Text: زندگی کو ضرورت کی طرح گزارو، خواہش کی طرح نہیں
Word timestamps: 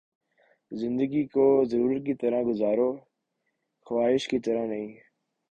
زندگی 0.71 1.23
کو 1.25 1.45
ضرورت 1.65 2.05
کی 2.05 2.13
طرح 2.13 2.41
گزارو، 2.43 2.91
خواہش 3.87 4.27
کی 4.27 4.39
طرح 4.39 4.65
نہیں 4.65 4.87